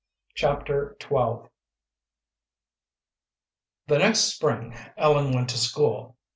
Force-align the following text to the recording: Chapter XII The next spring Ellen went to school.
Chapter 0.33 0.97
XII 0.99 1.45
The 3.85 3.99
next 3.99 4.21
spring 4.33 4.75
Ellen 4.97 5.31
went 5.31 5.49
to 5.49 5.59
school. 5.59 6.15